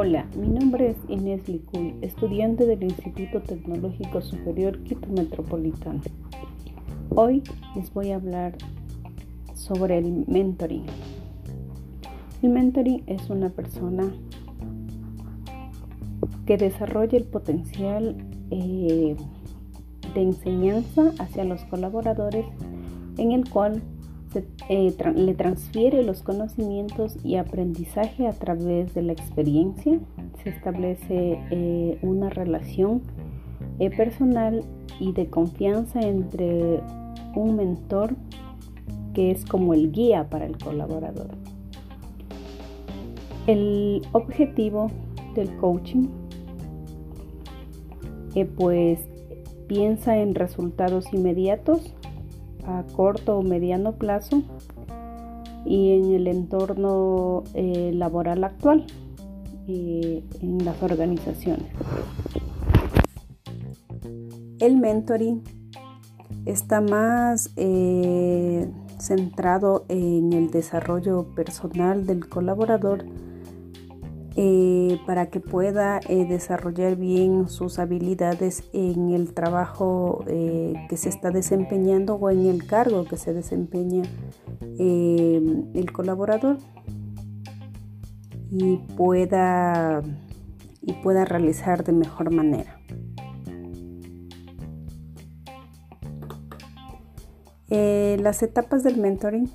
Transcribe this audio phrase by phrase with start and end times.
[0.00, 6.00] Hola, mi nombre es Inés Licuy, estudiante del Instituto Tecnológico Superior Quito Metropolitano.
[7.16, 7.42] Hoy
[7.74, 8.56] les voy a hablar
[9.54, 10.84] sobre el mentoring.
[12.42, 14.08] El mentoring es una persona
[16.46, 19.16] que desarrolla el potencial eh,
[20.14, 22.46] de enseñanza hacia los colaboradores
[23.16, 23.82] en el cual
[24.32, 29.98] se, eh, le transfiere los conocimientos y aprendizaje a través de la experiencia.
[30.42, 33.02] Se establece eh, una relación
[33.78, 34.64] eh, personal
[35.00, 36.80] y de confianza entre
[37.34, 38.14] un mentor
[39.14, 41.30] que es como el guía para el colaborador.
[43.46, 44.90] El objetivo
[45.34, 46.08] del coaching
[48.56, 49.00] pues
[49.66, 51.94] piensa en resultados inmediatos
[52.68, 54.42] a corto o mediano plazo
[55.64, 58.86] y en el entorno eh, laboral actual
[59.66, 61.66] en las organizaciones.
[64.60, 65.42] El mentoring
[66.46, 68.66] está más eh,
[68.98, 73.04] centrado en el desarrollo personal del colaborador
[74.40, 81.08] eh, para que pueda eh, desarrollar bien sus habilidades en el trabajo eh, que se
[81.08, 84.04] está desempeñando o en el cargo que se desempeña
[84.78, 86.58] el colaborador
[88.52, 90.04] y pueda,
[90.82, 92.78] y pueda realizar de mejor manera.
[97.68, 99.50] las etapas del mentoring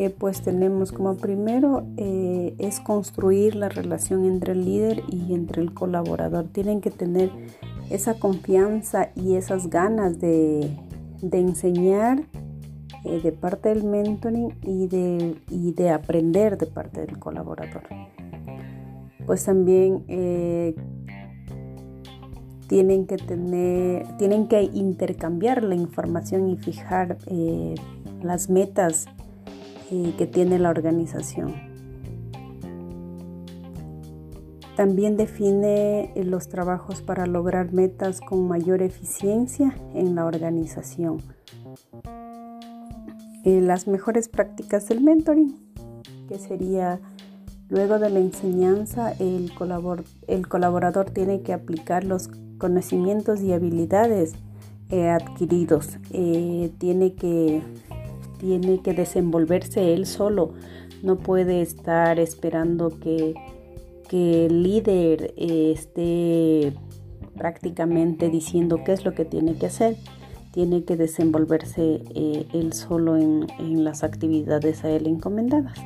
[0.00, 5.60] eh, pues tenemos como primero eh, es construir la relación entre el líder y entre
[5.60, 6.48] el colaborador.
[6.48, 7.30] Tienen que tener
[7.90, 10.74] esa confianza y esas ganas de,
[11.20, 12.22] enseñar
[13.04, 17.82] eh, de parte del mentoring y de, y de aprender de parte del colaborador.
[19.26, 20.06] Pues también
[22.68, 27.18] tienen que tener, tienen que intercambiar la información y fijar
[28.22, 29.06] las metas
[30.16, 31.70] que tiene la organización.
[34.80, 41.18] También define eh, los trabajos para lograr metas con mayor eficiencia en la organización.
[43.44, 45.54] Eh, las mejores prácticas del mentoring,
[46.28, 46.98] que sería
[47.68, 54.32] luego de la enseñanza, el, colaborador tiene que aplicar los conocimientos y habilidades
[54.88, 55.98] eh, adquiridos.
[56.78, 57.60] tiene que
[58.40, 60.54] tiene que desenvolverse él solo,
[61.02, 63.34] no puede estar esperando que,
[64.12, 66.72] el líder eh, esté
[67.36, 69.96] prácticamente diciendo qué es lo que tiene que hacer.
[70.50, 73.46] Tiene que desenvolverse eh, él solo en,
[73.84, 75.78] las actividades a él encomendadas.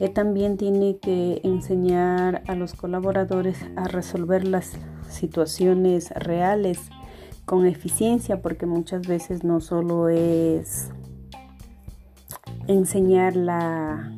[0.00, 4.72] Él también tiene que enseñar a los colaboradores a resolver las
[5.08, 6.78] situaciones reales
[7.46, 10.90] con eficiencia, porque muchas veces no solo es
[12.68, 14.12] enseñar la,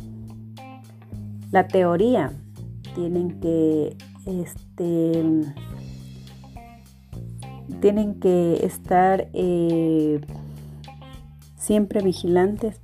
[1.51, 2.33] la teoría,
[2.95, 3.97] tienen que
[4.27, 5.25] este,
[7.81, 10.21] tienen que estar eh,
[11.57, 12.81] siempre vigilantes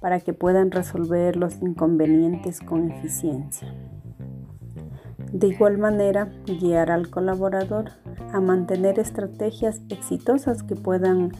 [0.00, 3.72] para que puedan resolver los inconvenientes con eficiencia.
[5.32, 7.92] De igual manera, guiar al colaborador
[8.32, 11.32] a mantener estrategias exitosas que puedan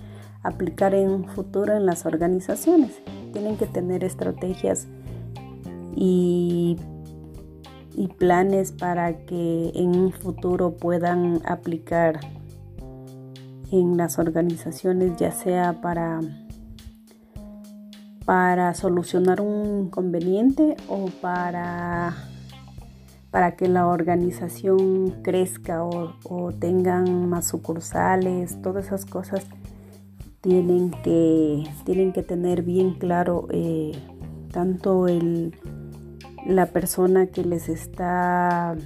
[0.43, 3.01] aplicar en un futuro en las organizaciones.
[3.33, 4.87] Tienen que tener estrategias
[5.95, 6.77] y,
[8.17, 12.21] planes para que en un futuro puedan aplicar
[13.71, 16.21] en las organizaciones, ya sea para,
[18.25, 22.15] para solucionar un inconveniente o para,
[23.31, 29.45] para que la organización crezca o, o tengan más sucursales, todas esas cosas
[30.41, 33.93] tienen que, tienen que tener bien claro eh,
[34.53, 35.55] tanto el,
[36.47, 38.77] la persona que les está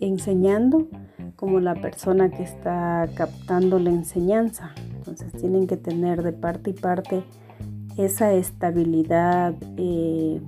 [0.00, 0.88] enseñando
[1.36, 4.74] como la persona que está captando la enseñanza.
[4.94, 7.24] Entonces tienen que tener de parte y parte
[7.96, 10.40] esa estabilidad eh,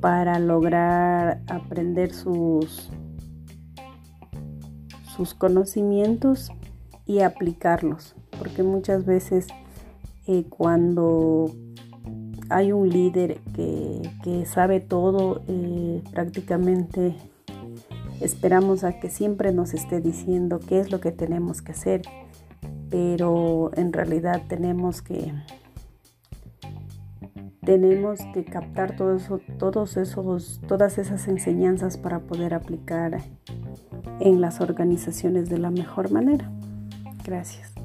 [0.00, 2.90] para lograr aprender sus,
[5.16, 6.50] sus conocimientos
[7.06, 9.46] y aplicarlos porque muchas veces
[10.26, 11.54] eh, cuando
[12.48, 17.14] hay un líder que, sabe todo, eh, prácticamente
[18.20, 22.02] esperamos a que siempre nos esté diciendo qué es lo que tenemos que hacer,
[22.88, 25.32] pero en realidad tenemos que
[27.62, 29.18] tenemos que captar todo
[29.58, 33.20] todos esos, todas esas enseñanzas para poder aplicar
[34.18, 36.50] en las organizaciones de la mejor manera.
[37.22, 37.79] Gracias.